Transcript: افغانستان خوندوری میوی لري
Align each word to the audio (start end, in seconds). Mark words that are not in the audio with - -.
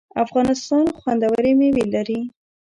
افغانستان 0.23 0.85
خوندوری 0.99 1.53
میوی 1.59 1.85
لري 1.93 2.19